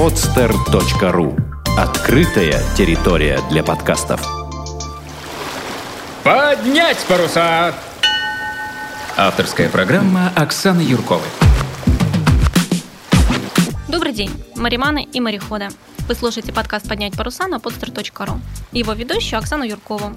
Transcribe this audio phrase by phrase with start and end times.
[0.00, 1.38] podster.ru
[1.76, 4.26] Открытая территория для подкастов.
[6.24, 7.74] Поднять паруса!
[9.18, 11.28] Авторская программа Оксаны Юрковой.
[13.88, 15.68] Добрый день, мариманы и мореходы.
[16.08, 18.40] Вы слушаете подкаст «Поднять паруса» на podster.ru.
[18.72, 20.16] Его ведущую Оксану Юркову.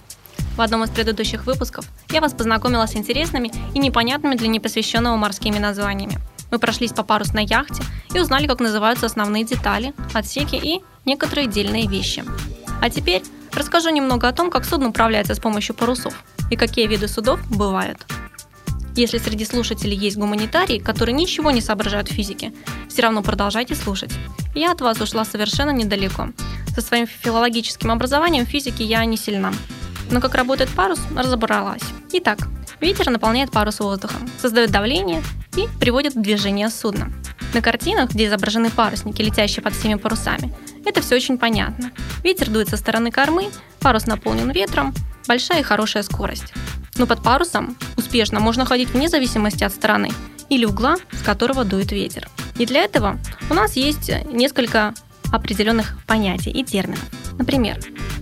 [0.56, 5.58] В одном из предыдущих выпусков я вас познакомила с интересными и непонятными для непосвященного морскими
[5.60, 6.20] названиями.
[6.54, 7.82] Мы прошлись по парусной яхте
[8.14, 12.24] и узнали, как называются основные детали, отсеки и некоторые отдельные вещи.
[12.80, 16.14] А теперь расскажу немного о том, как судно управляется с помощью парусов
[16.52, 18.06] и какие виды судов бывают.
[18.96, 22.54] Если среди слушателей есть гуманитарии, которые ничего не соображают в физике,
[22.88, 24.14] все равно продолжайте слушать.
[24.54, 26.28] Я от вас ушла совершенно недалеко.
[26.76, 29.52] Со своим филологическим образованием в физике я не сильна.
[30.12, 31.82] Но как работает парус, разобралась.
[32.12, 32.48] Итак,
[32.80, 35.24] ветер наполняет парус воздухом, создает давление
[35.56, 37.12] и приводит в движение судна.
[37.54, 40.54] На картинах, где изображены парусники, летящие под всеми парусами,
[40.86, 41.92] это все очень понятно.
[42.24, 44.94] Ветер дует со стороны кормы, парус наполнен ветром,
[45.28, 46.54] большая и хорошая скорость.
[46.96, 50.10] Но под парусом успешно можно ходить вне зависимости от стороны
[50.50, 52.30] или угла, с которого дует ветер.
[52.58, 54.94] И для этого у нас есть несколько
[55.32, 57.04] определенных понятий и терминов.
[57.38, 57.80] Например,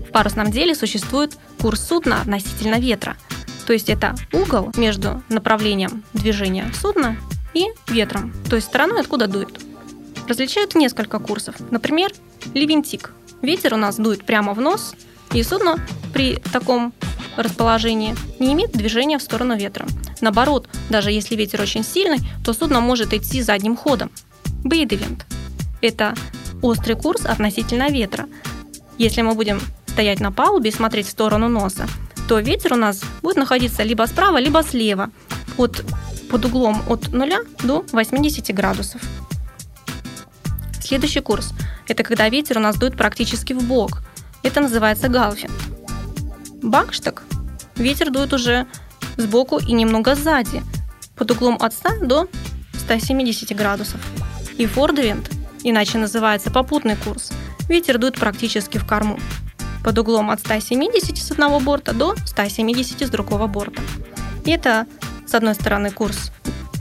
[0.08, 3.18] в парусном деле существует курс судна относительно ветра,
[3.62, 7.18] то есть это угол между направлением движения судна
[7.54, 9.60] и ветром, то есть стороной, откуда дует.
[10.28, 11.56] Различают несколько курсов.
[11.72, 12.12] Например,
[12.54, 13.12] ливентик.
[13.42, 14.94] Ветер у нас дует прямо в нос,
[15.34, 15.78] и судно
[16.14, 16.94] при таком
[17.38, 19.86] расположении не имеет движения в сторону ветра.
[20.22, 24.12] Наоборот, даже если ветер очень сильный, то судно может идти задним ходом.
[24.64, 25.26] Бейдевент–
[25.82, 26.14] это
[26.62, 28.28] острый курс относительно ветра.
[28.98, 31.88] Если мы будем стоять на палубе и смотреть в сторону носа,
[32.28, 35.10] то ветер у нас будет находиться либо справа, либо слева,
[35.58, 35.84] от,
[36.30, 37.30] под углом от 0
[37.64, 39.02] до 80 градусов.
[40.82, 41.54] Следующий курс–
[41.88, 44.02] это когда ветер у нас дует практически в бок.
[44.44, 45.54] Это называется галфинг.
[46.62, 47.24] Бакштаг–
[47.76, 48.68] ветер дует уже
[49.18, 50.64] сбоку и немного сзади,
[51.16, 52.28] под углом от 100 до
[52.74, 54.00] 170 градусов.
[54.58, 55.30] И фордвинд,
[55.64, 57.32] иначе называется попутный курс,
[57.68, 59.20] ветер дует практически в корму,
[59.84, 63.82] под углом от 170 с одного борта до 170 с другого борта.
[64.46, 64.86] И это,
[65.28, 66.32] с одной стороны, курс,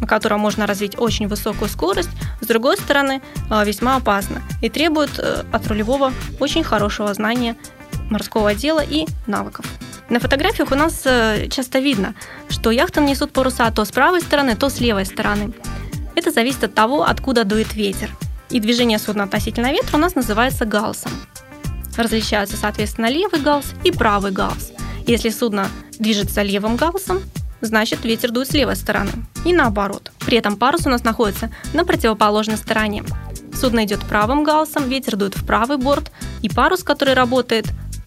[0.00, 5.18] на котором можно развить очень высокую скорость, с другой стороны, э, весьма опасно и требует
[5.18, 7.56] э, от рулевого очень хорошего знания
[8.10, 9.66] морского дела и навыков.
[10.08, 12.14] На фотографиях у нас э, часто видно,
[12.48, 15.52] что яхты несут паруса то с правой стороны, то с левой стороны.
[16.16, 18.10] Это зависит от того, откуда дует ветер.
[18.50, 21.12] И движение судна относительно ветра у нас называется галсом.
[22.00, 24.72] Различаются, соответственно, левый галс и правый галс.
[25.06, 25.68] Если судно
[25.98, 27.20] движется левым галсом,
[27.60, 29.10] значит ветер дует с левой стороны.
[29.44, 30.10] И наоборот.
[30.20, 33.04] При этом парус у нас находится на противоположной стороне.
[33.54, 37.66] Судно идет правым галсом, ветер дует в правый борт, и парус, который работает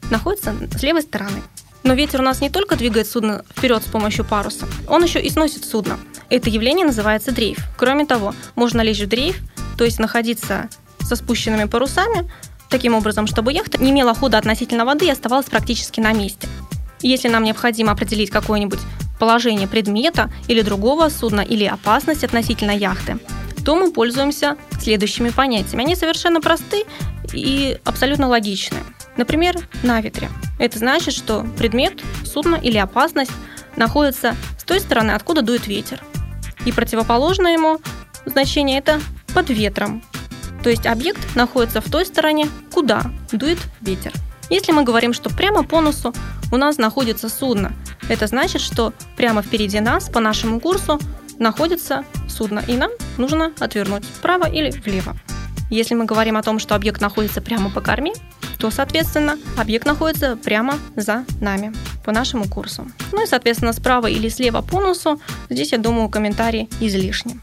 [0.10, 1.44] находится с левой стороны.
[1.84, 5.30] Но ветер у нас не только двигает судно вперед с помощью паруса, он еще и
[5.30, 6.00] сносит судно.
[6.31, 7.60] Это явление называется дрейф.
[7.78, 9.40] Кроме того, можно лечь в дрейф,
[9.78, 10.68] то есть находиться
[11.00, 12.31] со спущенными парусами,
[12.73, 16.47] таким образом, чтобы яхта не имела хода относительно воды и оставалась практически на месте.
[17.03, 18.79] Если нам необходимо определить какое-нибудь
[19.19, 23.19] положение предмета или другого судна или опасность относительно яхты,
[23.63, 25.83] то мы пользуемся следующими понятиями.
[25.83, 26.85] Они совершенно просты
[27.31, 28.79] и абсолютно логичны.
[29.17, 30.29] Например, на ветре.
[30.57, 33.31] Это значит, что предмет, судно или опасность
[33.75, 36.01] находится с той стороны, откуда дует ветер.
[36.66, 37.79] И противоположное ему
[38.25, 39.00] значение это
[39.35, 40.01] под ветром.
[40.63, 44.13] То есть объект находится в той стороне, куда дует ветер.
[44.50, 46.13] Если мы говорим, что прямо по носу
[46.51, 47.74] у нас находится судно,
[48.09, 51.00] это значит, что прямо впереди нас по нашему курсу
[51.40, 55.16] находится судно, и нам нужно отвернуть вправо или влево.
[55.69, 58.13] Если мы говорим о том, что объект находится прямо по корме,
[58.59, 61.74] то, соответственно, объект находится прямо за нами
[62.06, 62.88] по нашему курсу.
[63.12, 65.19] Ну и, соответственно, справа или слева по носу,
[65.50, 67.39] здесь, я думаю, комментарий излишний.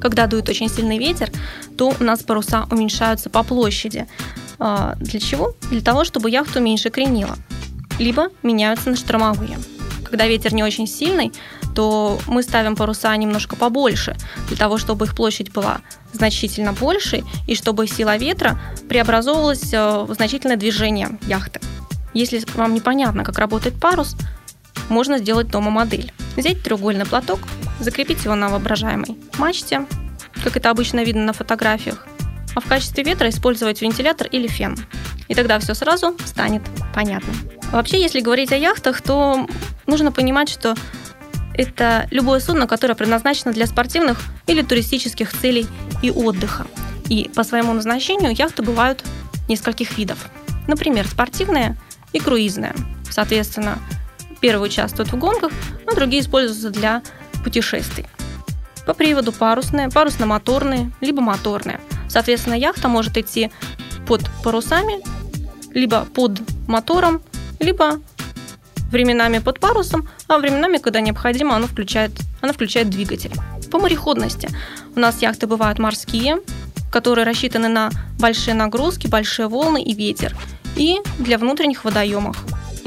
[0.00, 1.30] Когда дует очень сильный ветер,
[1.76, 4.06] то у нас паруса уменьшаются по площади.
[4.58, 5.54] А, для чего?
[5.70, 7.36] Для того, чтобы яхту меньше кренило.
[7.98, 9.58] Либо меняются на штормовые.
[10.04, 11.32] Когда ветер не очень сильный,
[11.74, 14.16] то мы ставим паруса немножко побольше,
[14.48, 15.80] для того, чтобы их площадь была
[16.12, 18.58] значительно больше и чтобы сила ветра
[18.88, 21.60] преобразовывалась э, в значительное движение яхты.
[22.14, 24.16] Если вам непонятно, как работает парус,
[24.88, 26.12] можно сделать дома модель.
[26.36, 27.40] Взять треугольный платок,
[27.80, 29.86] закрепить его на воображаемой мачте,
[30.42, 32.06] как это обычно видно на фотографиях,
[32.54, 34.76] а в качестве ветра использовать вентилятор или фен.
[35.28, 36.62] И тогда все сразу станет
[36.94, 37.32] понятно.
[37.70, 39.46] Вообще, если говорить о яхтах, то
[39.86, 40.74] нужно понимать, что
[41.54, 45.66] это любое судно, которое предназначено для спортивных или туристических целей
[46.02, 46.66] и отдыха.
[47.08, 49.02] И по своему назначению яхты бывают
[49.48, 50.28] нескольких видов.
[50.66, 51.76] Например, спортивная
[52.12, 52.74] и круизная.
[53.10, 53.78] Соответственно,
[54.40, 55.52] первые участвуют в гонках,
[55.86, 57.02] а другие используются для
[57.48, 58.04] путешествий.
[58.84, 61.80] По приводу парусные, парусно-моторные, либо моторные.
[62.06, 63.50] Соответственно, яхта может идти
[64.06, 65.00] под парусами,
[65.72, 67.22] либо под мотором,
[67.58, 68.00] либо
[68.92, 72.12] временами под парусом, а временами, когда необходимо, она включает,
[72.42, 73.32] она включает двигатель.
[73.70, 74.50] По мореходности
[74.94, 76.40] у нас яхты бывают морские,
[76.92, 80.36] которые рассчитаны на большие нагрузки, большие волны и ветер,
[80.76, 82.36] и для внутренних водоемов.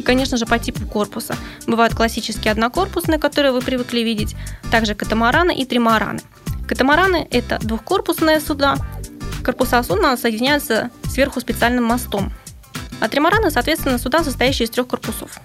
[0.01, 1.35] И, конечно же, по типу корпуса.
[1.67, 4.35] Бывают классические однокорпусные, которые вы привыкли видеть,
[4.71, 6.21] также катамараны и тримараны.
[6.67, 8.77] Катамараны– это двухкорпусные суда.
[9.43, 12.33] Корпуса судна соединяются сверху специальным мостом.
[12.99, 15.39] А тримараны, соответственно, суда, состоящие из трех корпусов.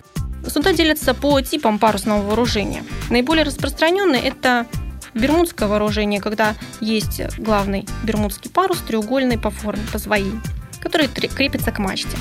[0.49, 2.83] Суда делятся по типам парусного вооружения.
[3.11, 4.67] Наиболее распространенные– это
[5.13, 10.33] бермудское вооружение, когда есть главный бермудский парус, треугольный по форме, по своей,
[10.81, 12.17] который крепится к мачте.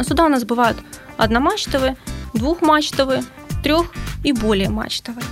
[0.00, 0.78] На суда у нас бывают
[1.18, 1.94] одномачтовые,
[2.32, 3.22] двухмачтовые,
[3.62, 3.92] трех
[4.24, 5.22] и более мачтовые.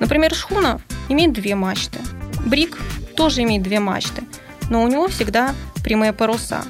[0.00, 2.00] Например, шхуна имеет две мачты.
[2.44, 2.76] Брик
[3.16, 4.24] тоже имеет две мачты,
[4.68, 6.64] но у него всегда прямые паруса.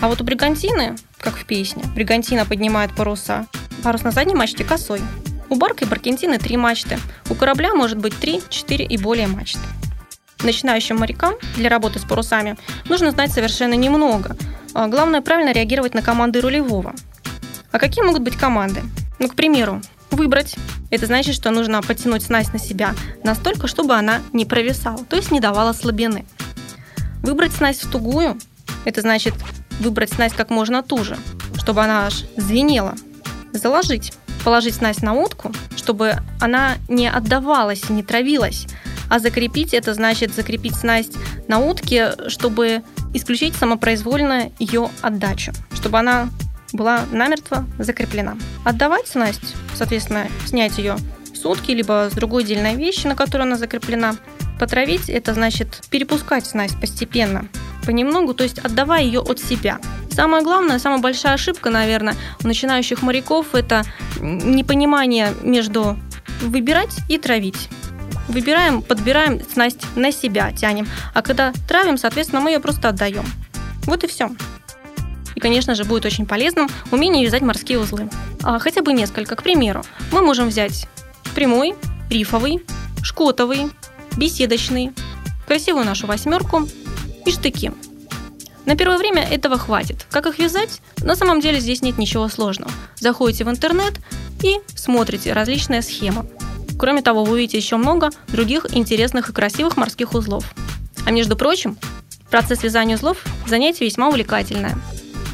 [0.00, 3.46] А вот у бригантины, как в песне, бригантина поднимает паруса,
[3.84, 5.00] парус на задней мачте косой.
[5.48, 6.98] У барка и баркентины три мачты.
[7.28, 9.60] У корабля может быть три, четыре и более мачты.
[10.42, 14.36] Начинающим морякам для работы с парусами нужно знать совершенно немного.
[14.74, 16.94] А главное правильно реагировать на команды рулевого.
[17.72, 18.82] А какие могут быть команды?
[19.18, 19.80] Ну, к примеру,
[20.10, 20.56] выбрать.
[20.90, 25.30] Это значит, что нужно подтянуть снасть на себя настолько, чтобы она не провисала, то есть
[25.30, 26.24] не давала слабины.
[27.22, 28.38] Выбрать снасть в тугую–
[28.84, 29.34] это значит
[29.80, 31.16] выбрать снасть как можно туже,
[31.58, 32.94] чтобы она аж звенела.
[33.52, 34.12] Заложить.
[34.44, 38.66] Положить снасть на утку, чтобы она не отдавалась, не травилась.
[39.10, 41.12] А закрепить– это значит закрепить снасть
[41.46, 42.82] на утке, чтобы
[43.14, 46.28] исключить самопроизвольно ее отдачу, чтобы она
[46.72, 48.36] была намертво закреплена.
[48.64, 50.96] Отдавать снасть, соответственно, снять ее
[51.34, 54.16] с утки, либо с другой дельной вещи, на которой она закреплена.
[54.58, 57.48] Потравить– это значит перепускать снасть постепенно,
[57.86, 59.80] понемногу, то есть отдавая ее от себя.
[60.12, 62.14] Самое главное, самая большая ошибка, наверное,
[62.44, 63.84] у начинающих моряков– это
[64.20, 65.98] непонимание между
[66.42, 67.68] выбирать и травить.
[68.30, 70.86] Выбираем, подбираем снасть на себя, тянем.
[71.14, 73.24] А когда травим, соответственно, мы ее просто отдаем.
[73.86, 74.30] Вот и все.
[75.34, 78.08] И, конечно же, будет очень полезным умение вязать морские узлы.
[78.42, 79.34] А, хотя бы несколько.
[79.34, 79.82] К примеру,
[80.12, 80.86] мы можем взять
[81.34, 81.74] прямой,
[82.08, 82.64] рифовый,
[83.02, 83.70] шкотовый,
[84.16, 84.92] беседочный,
[85.48, 86.68] красивую нашу восьмерку
[87.26, 87.72] и штыки.
[88.64, 90.06] На первое время этого хватит.
[90.10, 90.80] Как их вязать?
[90.98, 92.70] На самом деле здесь нет ничего сложного.
[92.94, 93.94] Заходите в интернет
[94.42, 96.30] и смотрите различные схемы.
[96.80, 100.46] Кроме того, вы увидите еще много других интересных и красивых морских узлов.
[101.04, 101.76] А между прочим,
[102.30, 104.78] процесс вязания узлов– занятие весьма увлекательное.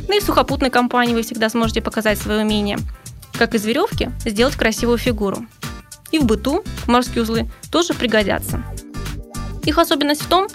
[0.08, 2.78] Ну и в сухопутной компании вы всегда сможете показать свое умение.
[3.38, 5.46] Как из веревки сделать красивую фигуру.
[6.10, 8.64] И в быту морские узлы тоже пригодятся.
[9.62, 10.48] Их особенность в том,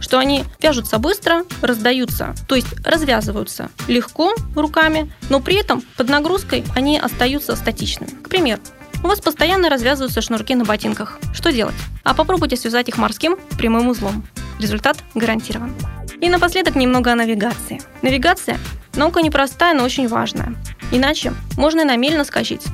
[0.00, 6.64] что они вяжутся быстро, раздаются, то есть развязываются легко руками, но при этом под нагрузкой
[6.74, 8.12] они остаются статичными.
[8.22, 8.62] К примеру,
[9.02, 11.18] у вас постоянно развязываются шнурки на ботинках.
[11.32, 11.74] Что делать?
[12.04, 14.26] А попробуйте связать их морским прямым узлом.
[14.60, 15.74] Результат гарантирован.
[16.20, 17.80] И напоследок немного о навигации.
[18.02, 18.58] Навигация
[18.98, 20.56] Наука непростая, но очень важная.
[20.90, 22.16] Иначе можно и на мель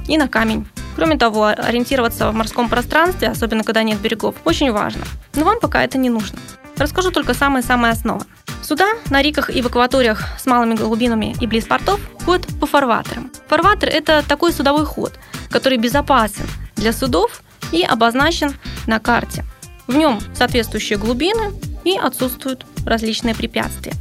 [0.09, 0.67] и на камень.
[0.97, 5.05] Кроме того, ориентироваться в морском пространстве, особенно когда нет берегов, очень важно.
[5.35, 6.39] Но вам пока это не нужно.
[6.77, 8.25] Расскажу только самые-самые основы.
[8.63, 13.31] Суда на реках и в акваториях с малыми глубинами и близ портов ходят по фарватерам.
[13.49, 15.13] Фарватер– это такой судовой ход,
[15.51, 18.55] который безопасен для судов и обозначен
[18.87, 19.45] на карте.
[19.87, 21.53] В нем соответствующие глубины
[21.85, 23.93] и отсутствуют различные препятствия.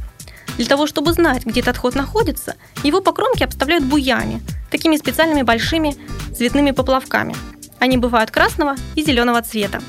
[0.56, 4.40] Для того, чтобы знать, где этот ход находится, его по кромке обставляют буями,
[4.70, 5.96] такими специальными большими
[6.34, 7.34] цветными поплавками.
[7.80, 9.80] Они бывают красного и зеленого цвета.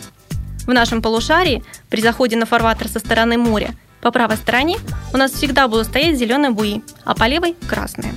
[0.68, 1.64] В нашем полушарии
[1.96, 4.80] при заходе на фарватер со стороны моря по правой стороне
[5.14, 8.14] у нас всегда будут стоять зеленые буи, а по левой– красные.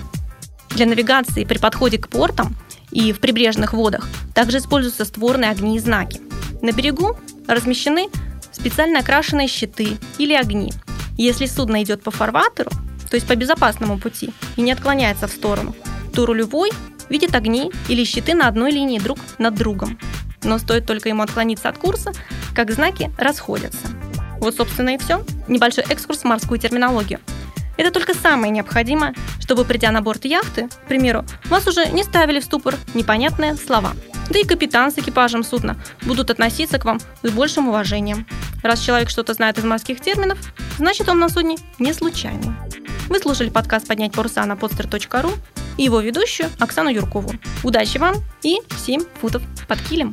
[0.71, 2.57] Для навигации при подходе к портам
[2.91, 6.21] и в прибрежных водах также используются створные огни и знаки.
[6.61, 7.17] На берегу
[7.47, 8.09] размещены
[8.51, 10.73] специально окрашенные щиты или огни–
[11.17, 12.71] если судно идет по фарватеру,
[13.09, 15.77] то есть по безопасному пути, и не отклоняется в сторону,
[16.13, 16.71] то рулевой
[17.09, 19.99] видит огни или щиты на одной линии друг над другом.
[20.45, 22.13] Но стоит только ему отклониться от курса,
[22.59, 23.87] как знаки расходятся.
[24.41, 25.25] Вот, собственно, и все.
[25.47, 27.21] Небольшой экскурс в морскую терминологию.
[27.77, 32.41] Это только самое необходимое, чтобы, придя на борт яхты, к примеру, вас уже не ставили
[32.41, 33.93] в ступор непонятные слова.
[34.29, 38.27] Да и капитан с экипажем судна будут относиться к вам с большим уважением.
[38.65, 40.41] Раз человек что-то знает из морских терминов,
[40.79, 42.57] значит он на судне не случайный.
[43.09, 45.33] Вы слушали подкаст «Поднять паруса» на podster.ru
[45.77, 47.35] и его ведущую Оксану Юркову.
[47.63, 50.13] Удачи вам и 7 футов под килем!